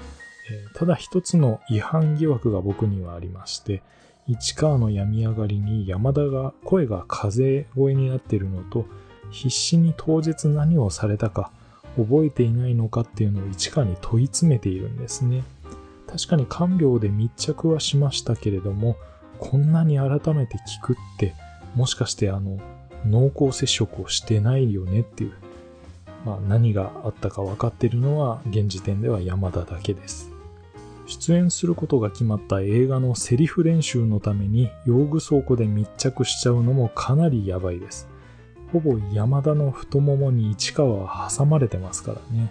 [0.52, 3.82] えー、ただ一つの違反疑惑が僕にはありまして、
[4.28, 8.86] 市川の病み上がりに山田が声が風声になっているのと、
[9.32, 11.52] 必死に当日何をされたか
[11.98, 15.44] 覚えていないのかっていうのを市川に問い詰めているんですね。
[16.16, 18.96] 確かに看病で密着はしましたけれども、
[19.38, 21.36] こんなに改めて聞くって、
[21.76, 22.58] もしかしてあの、
[23.06, 25.34] 濃厚接触をしてないよねっていう、
[26.26, 30.32] まあ何があったか分かってるのは現時点では山田だけです。
[31.06, 38.08] 出演することが決まった映画のセリフ練習のために用具倉庫で密着しちゃうのもかなりやばいです。
[38.72, 42.50] ほぼ山田の太ももに市川は挟まれてますからね。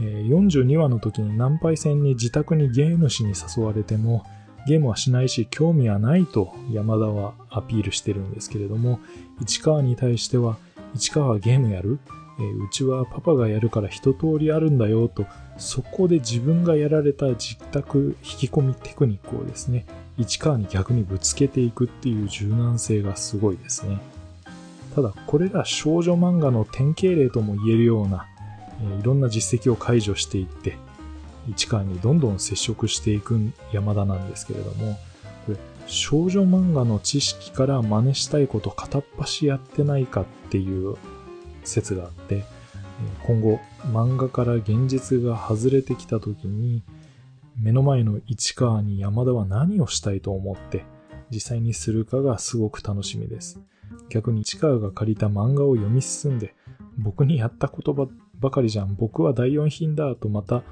[0.00, 4.24] 42話の時に南イ戦に自宅にゲームしに誘われても、
[4.66, 9.00] ゲームはしないし興味はないと山田はアピールしてるんですけれども、
[9.40, 10.56] 市川に対しては、
[10.94, 11.98] 市川はゲームやる？
[12.40, 15.26] えうちはパパがやるから一通りあるんだよと、
[15.58, 19.84] そこで自分がやられた実宅引き込みテクニックをですね、
[20.16, 23.98] 市川に逆にぶつけていくっていう柔軟性がすごいですね。
[24.94, 28.26] ただ、これら少女漫画の典型例とも言えるような、
[29.00, 30.76] いろんな実績を解除していって、
[31.48, 33.38] 市川にどんどん接触していく
[33.72, 34.98] 山田なんですけれども、
[35.46, 40.96] これ少女漫画の知識から真似したいこと片っ端やってないかっていう
[41.64, 42.44] 説があって、
[43.26, 43.60] 今後
[43.92, 46.82] 漫画から現実が外れてきた時に、
[47.58, 50.84] 目の前の市川に山田は何をしたいと思って
[51.30, 53.60] 実際にするかがすごく楽しみです。
[54.08, 56.54] 逆に市川が借りた漫画を読み進んで、
[56.98, 58.08] 僕にやった言葉
[58.40, 60.62] ばかりじゃん、僕は第四品だとまた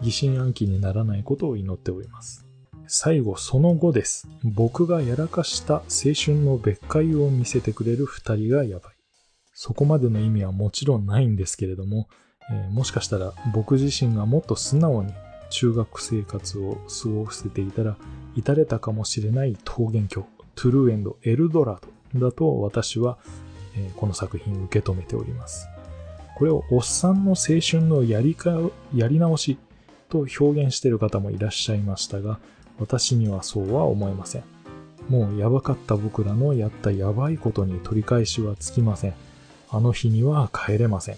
[0.00, 2.46] 疑心暗鬼にならないことを祈っております。
[2.86, 4.28] 最後、その後です。
[4.44, 8.94] 僕がやらかした青春の別海を見せてくれる二人がやばい。
[9.52, 12.08] そこまでの意味はもちろんないんですけれども、
[12.50, 15.12] えー、もしかしたら僕自身がもっと素直に
[15.50, 17.96] 中学生活を過ごせていたら、
[18.36, 21.80] 至れたかもしれない桃源郷、トゥルーエンド、エルドラ
[22.14, 23.18] ドだと私は、
[23.76, 25.68] えー、この作品受け止めております。
[26.38, 28.56] これをおっさんの青春のやりか、
[28.94, 29.58] やり直し
[30.08, 32.38] と表現している方もいらっしゃいましたが、
[32.78, 34.44] 私にはそうは思えません。
[35.08, 39.14] もうやばかった僕らのやったやばいことに取り返しはつきません。
[39.68, 41.16] あの日には帰れません。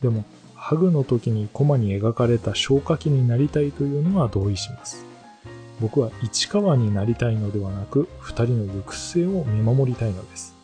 [0.00, 5.04] でも、ハグの時にコマに描かれた消火器になりたいというのは同意します。
[5.80, 10.55] 僕は市川になりたいのではなく、二人の行く末を見守りたいのです。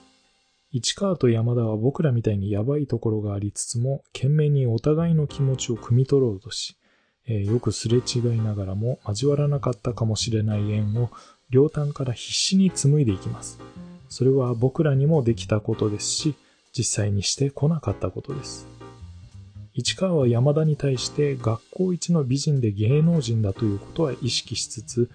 [0.73, 6.79] 市川と山田は僕らみたいにやばいところがありつつも、懸命にお互いの気持ちを汲み取ろうとし、
[7.27, 11.11] えー、よくすれ違いながらも交わらなかったかもしれない縁を
[11.51, 13.61] 両端から必死に紡いでいきます。
[14.09, 16.35] それは僕らにもできたことですし、
[16.77, 18.67] 実際にしてこなかったことです。
[19.75, 25.11] 市川は山田に対して学校一の美人で芸能人だということは意識しつつ、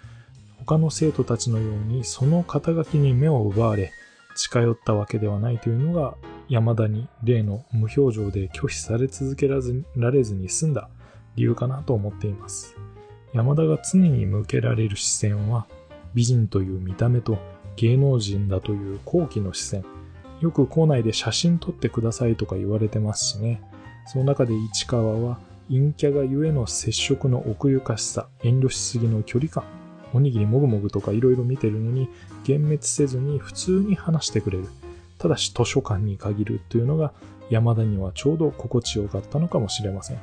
[0.59, 3.91] 他の生徒たちのようにその肩書きに目を奪われ、
[4.37, 6.15] 近寄ったわけではないというのが
[6.47, 9.55] 山田に例の無表情で拒否され続けら
[10.11, 10.89] れずに済んだ
[11.35, 12.75] 理由かなと思っています。
[13.33, 15.67] 山田が常に向けられる視線は
[16.13, 17.37] 美人という見た目と
[17.75, 19.85] 芸能人だという後期の視線。
[20.39, 23.61] よく校内で写真撮ってくださいとか言われてますしね。
[24.05, 29.63] その中で市川は陰キャがゆえの接触の奥ゆかしさ、遠慮しすぎの距離感、
[30.13, 32.07] おにぎりもぐもぐとか色々見てるのに、
[32.47, 34.67] 幻滅せずに普通に話してくれる。
[35.17, 37.11] ただし図書館に限るというのが
[37.49, 40.19] 山田にはちょうど心地よかったのかもしれません。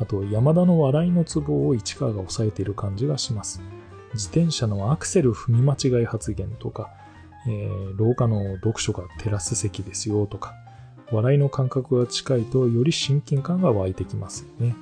[0.00, 3.60] あと、山田の笑いのツボを市川が抑えている感じがします。
[4.12, 6.90] 自転車のアクセル踏み間違い発言とか、
[7.46, 10.54] えー、廊下の読書がテラス席ですよとか、
[11.12, 14.74] 笑いの感覚が近いとより親近感が湧いてきますよね。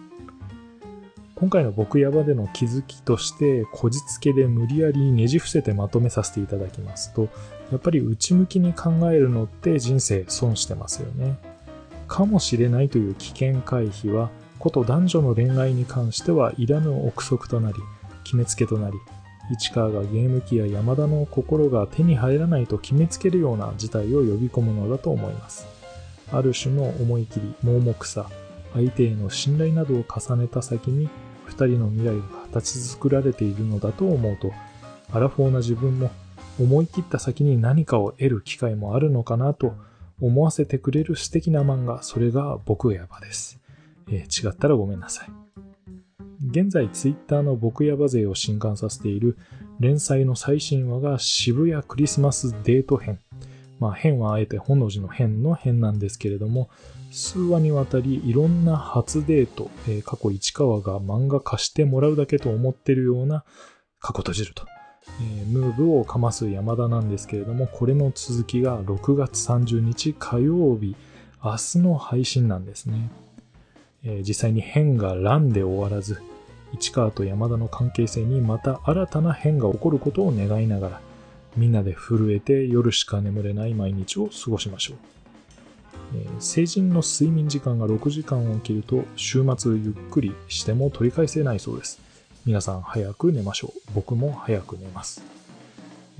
[1.42, 7.22] 今回の僕ヤバでの気づきとして、こじつけで無理やりねじ伏せてまとめさせていただきますと、
[7.72, 11.36] やっぱり内向きに考えるのって人生損してますよね。
[12.06, 17.74] かもしれないという危険回避は、こと男女の恋愛に関してはいらぬ憶測となり、
[18.22, 18.94] 決めつけとなり、
[19.50, 25.66] 市川がゲーム機や山田の心が手に入らないと決めつけるような事態を呼び込むのだと思います。
[26.30, 28.30] ある種の思い切り、盲目さ、
[28.74, 31.10] 相手への信頼などを重ねた先に
[31.52, 34.52] 二人の未来が形作られているのだと思うと、
[35.12, 36.10] アラフォーな自分も
[36.58, 39.74] 思い切った先に何かを得る機会もあるのかなと
[40.20, 43.60] 思わせてくれる素敵な漫画、それが僕やばです。
[44.08, 45.28] えー、違ったらごめんなさい。
[46.48, 49.36] 現在ツイッターの僕やば勢を震撼させている
[49.78, 53.20] 連載の最新話が渋谷クリスマスデート編。
[53.78, 56.70] まあ、編はあえて本能寺の編の編なんですけれども、
[57.12, 63.44] 数話にわたりいろんな初デート、えー、過去市川が漫画貸してもらうだけと思ってるような
[64.00, 64.66] 過去閉じると、
[65.20, 70.96] えー、ムーブをかます山田なんですけれども、これの続きが6月30日火曜日、
[71.44, 73.10] 明日の配信なんですね。
[74.04, 76.20] えー、実際に変が乱で終わらず、
[76.72, 81.00] 市川と山田の関係性にまた新たな変が起こることを願いながら、
[81.56, 85.11] みんなで震えて夜しか眠れない毎日を過ごしましょう。
[86.14, 92.00] え、成人の睡眠時間が6時間を切ると週末ゆっくりしても取り返せないそうです。
[92.44, 93.92] 皆さん早く寝ましょう。
[93.94, 95.22] 僕も早く寝ます。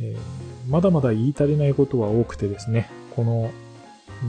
[0.01, 3.51] えー、まだまだ言い足りないことは多くてですね、この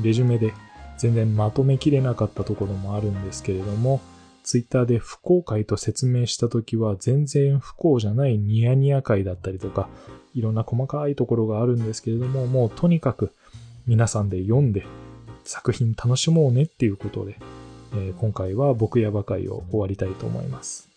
[0.04, 0.54] レジュメで
[0.98, 4.02] 全然まとめきれなかったところもあるんですけれども、
[4.44, 9.88] ツイッターで不公開と説明したときは全然不幸じゃないニヤニヤ会だったりとか、
[10.34, 13.32] いろんな細かいところがあるんですけれども、もうとにかく
[13.86, 14.86] 皆さんで読んで
[15.44, 17.38] 作品楽しもうねっていうことで、
[17.94, 20.90] えー、今回は僕やば会を終わりたいと思います。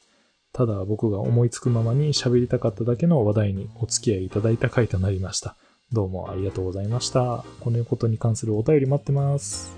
[0.53, 5.55] ただ僕が思いつくままに喋りたかっただけの話題にお付き合いいただいた回となりました。
[5.93, 7.45] どうもありがとうございました。
[7.61, 9.77] このことに関するお便り待ってます。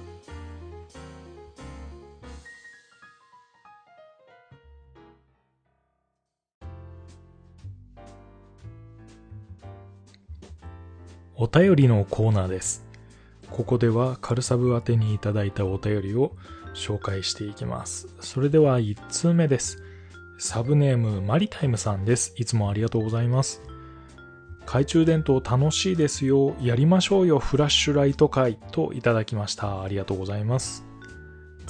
[11.40, 12.88] お便りのコーナーです。
[13.51, 16.32] ここではカルサブ宛てにいただいたお便りを
[16.74, 18.09] 紹介していきます。
[18.20, 19.82] それでは1通目です。
[20.38, 22.32] サブネームマリタイムさんです。
[22.36, 23.62] いつもありがとうございます。
[24.61, 26.55] 懐中電灯楽しいですよ。
[26.61, 27.38] やりましょうよ。
[27.38, 29.82] フラッシュライト会といただきました。
[29.82, 30.84] ありがとうございます。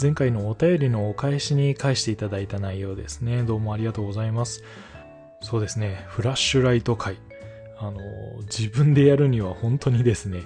[0.01, 3.43] 前回のお便りのお返しに返していただいた内容ですね。
[3.45, 4.63] どうもありがとうございます。
[5.41, 7.17] そうですね、フラッシュライト会。
[7.79, 8.01] あの、
[8.43, 10.43] 自分でやるには本当にですね、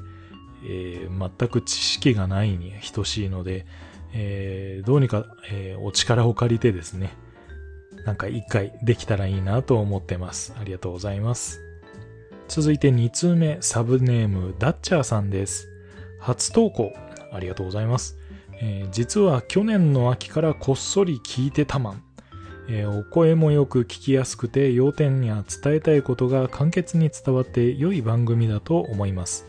[0.64, 3.66] えー、全く知識がないに等しいので、
[4.12, 7.14] えー、どうにか、えー、お力を借りてですね、
[8.04, 10.54] なんか一回できたらいいなと思ってます。
[10.58, 11.60] ありがとうございます。
[12.48, 15.68] 続いて2通目、サブネーム、ダッチャーさんです。
[16.18, 16.92] 初投稿、
[17.32, 18.18] ありがとうございます。
[18.60, 22.02] えー、実は去年の秋からこっそり聞いてたまん。
[22.68, 29.46] えー、お声もよく聞きやすくて要点や伝えたいことが簡潔に伝わって良い番組だと思います。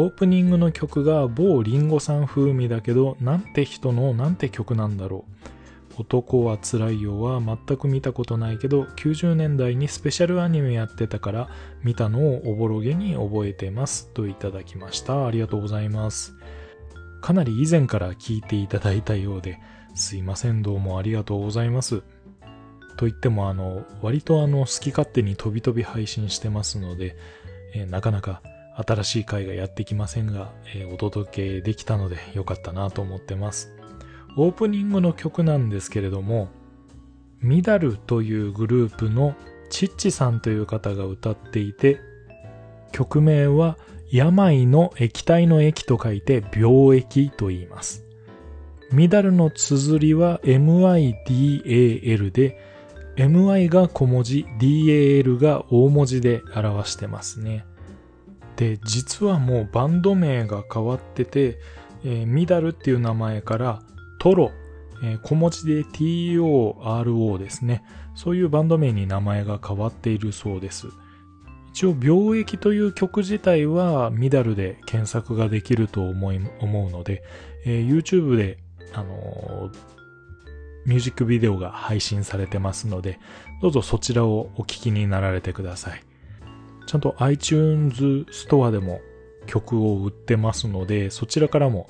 [0.00, 6.02] オープニングの曲が某リンゴさん風味だけどなんて人のなんて曲なんだろう。
[6.02, 11.48] 男はつらいよは全く見たことないけど90年代にスペシャルアニメやってたから
[11.82, 14.06] 見たのをおぼろげに覚えてます。
[14.14, 15.26] といただきました。
[15.26, 16.32] ありがとうございます。
[17.20, 19.58] かなり以前から聞いていただいたようで
[19.96, 20.62] すいません。
[20.62, 22.04] どうもありがとうございます。
[22.96, 27.16] と言ってもあの割とあの好き勝手に飛び飛び配信してますので、
[27.74, 28.42] え、なかなか
[28.86, 33.78] 新しい回がやってきませんが、えー、お届けできたのでよかったなと思ってます
[34.40, 36.48] オープニングの曲なんですけれども、
[37.40, 39.34] ミダルというグループの
[39.68, 42.00] チッチさんという方が歌っていて、
[42.92, 43.76] 曲名は
[44.12, 48.04] 病の液体の液と書いて病液と言います。
[48.92, 52.60] ミダルの綴りは MIDAL で、
[53.16, 57.64] MI が小文字、DAL が大文字で表してますね。
[58.58, 61.58] で、実はもうバンド名が変わってて、
[62.04, 63.82] えー、ミダルっていう名前から
[64.18, 64.50] トロ、
[65.02, 67.84] えー、小文字で TORO ですね。
[68.16, 70.88] そういうバンド名に名前が変わっているそうです。
[71.70, 77.22] 一応、病液という曲自体はミダルで検索ができると思い、思うので、
[77.64, 78.58] えー、YouTube で、
[78.92, 79.70] あのー、
[80.84, 83.20] ミュージックビデオが配信されてますので、
[83.62, 86.07] どうぞそちらをお聴きになられてください。
[86.88, 89.00] ちゃんと iTunes ストアでも
[89.46, 91.88] 曲を売ってますので、そちらからも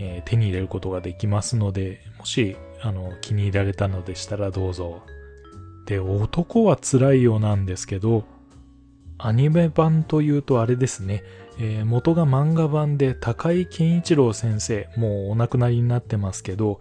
[0.00, 5.02] えー、手に入れることができますので、もし、あの、気に入られたのでしたらどうぞ。
[5.84, 8.24] で、男は辛いようなんですけど、
[9.18, 11.22] アニメ版というとあれですね、
[11.58, 16.80] えー、元が漫画版で高井健一郎先生、もうお亡くなりになってますけど、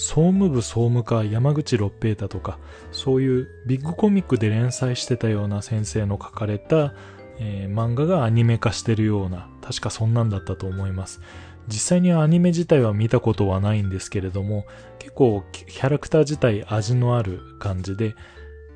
[0.00, 2.60] 総務部総務課山口六平太とか、
[2.92, 6.94] そういうビッグコミックで連載してたような先生の書かれた、
[7.40, 11.20] えー、漫画がアニメ化してるような、確かそんなんだったと思います。
[11.66, 14.66] 実際にアニメ自体は見たことはないんですけれども、
[15.00, 18.14] 結構キャラクター自体味のある感じで、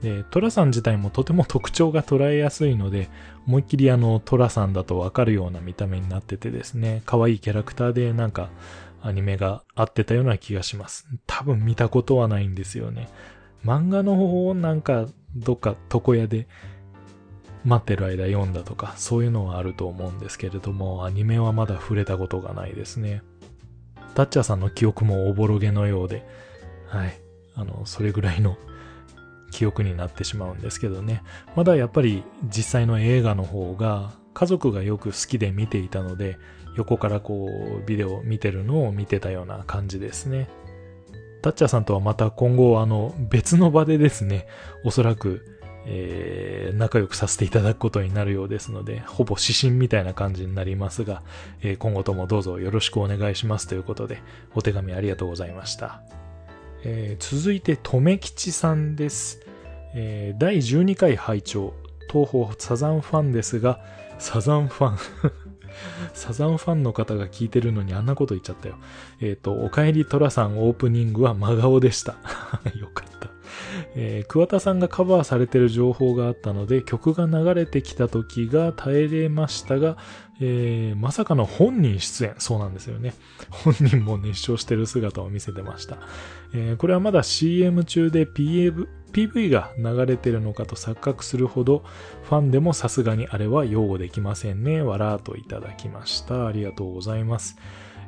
[0.03, 3.09] で、トラさん自体もとても特徴が捉えやすいので、
[3.47, 8.51] 思いっきりあのトラさんだとわかるような見た目になっててですね、可愛いキャラクターでなんか
[9.03, 11.07] アニメが合ってたような気がします。
[11.26, 13.09] 多分見たことはないんですよね。
[13.64, 16.46] 漫画の方をなんかどっか床屋で
[17.64, 23.22] 待ってる間読んだとか、そういうのはあると思うんですけれども、アニメはまだ触れたことがないですね。
[24.14, 26.26] タッチャーさんの記憶もおぼろげのようで、
[26.88, 27.20] はい。
[27.55, 28.57] あの、それぐらいの
[29.53, 31.22] 記憶になってしまうんですけどね。
[31.55, 36.38] まだやっぱり実際の映画の方が家族がよく好きで見ていたので、
[36.77, 37.49] 横からこ
[37.83, 40.49] うビデオを見てるのを見てたような感じですね。
[41.43, 44.47] タッチャーさんとはまた今後あの別の場でですね、
[44.85, 45.53] おそらく
[45.85, 51.23] えー、仲良くさせていただくことになるようですので、ほぼ指針みたいな感じになりますが、
[51.61, 54.23] えー、今後ともどうぞよろしくお願いしますということで、
[54.55, 56.03] お手紙ありがとうございました。
[56.85, 59.41] えー、続いて、とめきちさんです。
[59.95, 61.75] えー、第12回拝聴
[62.11, 63.81] 東方サザンファンですが、
[64.18, 65.33] サザンファン
[66.14, 68.77] サザンファンの方が聞いてるのにあんなこと言っちゃったよ。
[69.20, 72.16] えっ、ー、と、おかえりトラさんオープニングは真顔でした。
[72.79, 73.31] よかった。
[73.95, 79.97] えー、桑田さんがカバーされてる情報があったので、曲が流れてきた時が耐えれましたが、
[80.41, 82.35] えー、まさかの本人出演。
[82.39, 83.14] そうなんですよね。
[83.51, 85.99] 本人も熱唱してる姿を見せてました。
[86.55, 91.84] えー、これはまだ CM 中で PV, PV が流れてるのかと錯覚するほど、
[92.24, 94.82] ファンでもさすがにあれは擁護できませんね。
[94.82, 96.46] わらーといただきました。
[96.46, 97.56] ありがとうございます。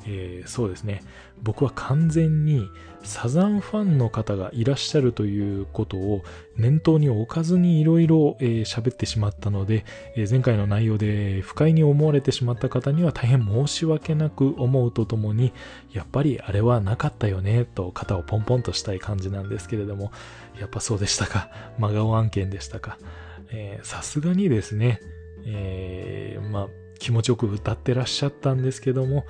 [0.07, 1.03] えー、そうですね。
[1.43, 2.69] 僕は完全に
[3.05, 6.25] サザンファンの方がいらっしゃるということを
[6.57, 9.85] 念頭に置かずにいろいろ喋ってしまったので、
[10.17, 15.53] えー、前回の内容で不快に思われてしまった方には大変申し訳なく思うとともに、
[15.93, 20.11] やっぱりあれはなかったよねと肩をポンポンとしたい感じなんですけれども、
[20.59, 21.51] やっぱそうでしたか？
[21.79, 22.99] 真顔案件でしたか？
[23.83, 25.01] さすがにですね、
[25.45, 29.25] えー、まあ、気持ちよく歌ってらっしゃったんですけども、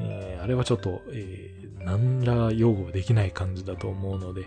[0.00, 4.46] えー、あれはちょっと、えー、何ら擁護できない感じだと思うので、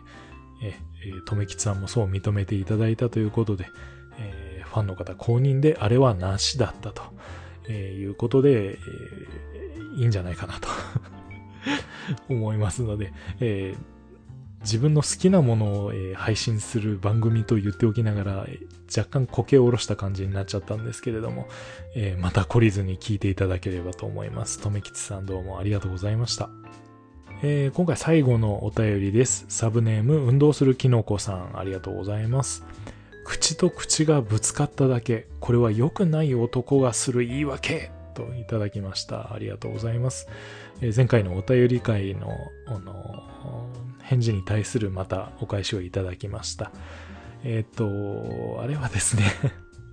[0.61, 3.67] えー、とめきさんもそう認めていただいたということで、
[4.19, 7.03] えー、ファンの方公認であれはなしだったと、
[7.67, 10.67] えー、いうことで、えー、いいんじゃないかなと
[12.29, 13.97] 思いますので、えー
[14.61, 18.47] 自分の好きなものを、え、配信する番組と言っておきながら、
[18.95, 21.47] 若干苔を下ろした感じになっちゃったんですけれども、
[21.95, 24.59] えー、また懲りずに聞いていただければと思います。
[24.59, 26.49] とめきちさんどうもありがとうございました。
[27.43, 29.45] えー、今回最後のお便りです。
[29.49, 32.65] サブネーム、運動するきのこさん、ありがとうございます。
[33.25, 39.33] 口と口がぶつかっただけ、これは良くない男がする言い訳といただきました。
[39.33, 40.27] ありがとうございます。
[40.81, 42.29] えー、前回のお便り会の、
[42.67, 43.69] の
[44.01, 46.71] 返事に対するまたお返しをいただきました。
[47.47, 49.23] えっ、ー、と、あれはですね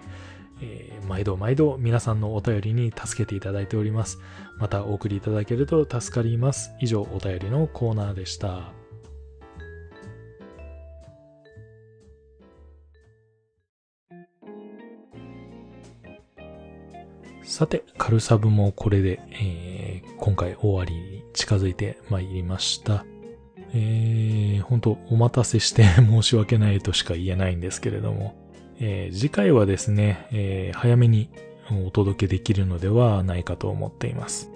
[0.63, 4.19] えー、毎度毎度皆さんのお便りに助けていただいております。
[4.59, 6.71] またお送りいただけると助かります。
[6.81, 8.80] 以上お便りのコーナーでした。
[17.51, 23.05] さて、カルサブもこれで、えー、今回終わりに近づいてまいりました。
[23.75, 28.37] えー、本当お待たせして申し訳ないとしか言えないんですけれども、
[28.79, 31.29] えー、次回はですね、えー、早めに
[31.85, 34.49] お届けできるのではないかと思っています。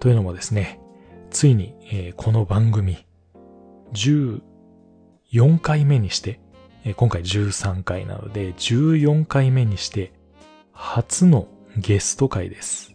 [0.00, 0.80] というのもですね、
[1.30, 3.06] ついに、えー、この番組、
[3.92, 6.40] 14回目にして、
[6.84, 10.12] えー、今回13回なので、14回目にして、
[10.72, 11.46] 初の
[11.78, 12.94] ゲスト会です。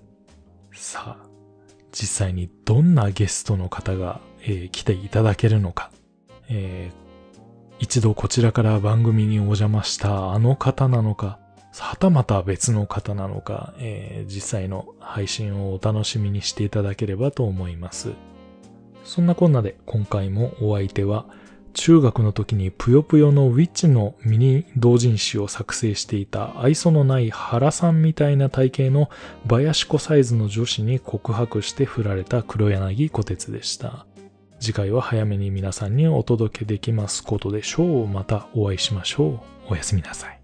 [0.71, 1.27] さあ、
[1.91, 5.91] 実際にどんなゲストの方が、えー、来ていただけるのか、
[6.47, 11.39] えー、一度こちらから番組にお邪魔したあの方なのか、
[11.75, 18.11] はたまた別の方なのか、えー、実際の配信をお楽しみにしていただければと思います。
[19.03, 21.25] そんなこんなで今回もお相手は、
[21.73, 29.09] 中学の時にぷよぷよのウィッチのミニ同人誌を作成していた愛想のない原さんみたいな体型の
[29.45, 34.05] バヤシコサイズの女子に告白して振られた黒柳小鉄でした。
[34.59, 38.07] 次回は早めに皆さんにお届けできますことでしょう。
[38.07, 39.73] またお会いしましょう。
[39.73, 40.36] おやすみなさい。